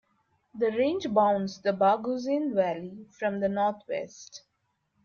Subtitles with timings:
[0.55, 4.41] The range bounds the Barguzin Valley from the North-West.